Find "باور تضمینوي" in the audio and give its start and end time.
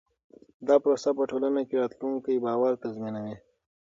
2.45-3.35